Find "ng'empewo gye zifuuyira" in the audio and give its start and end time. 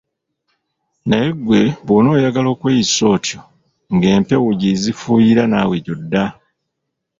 3.95-5.43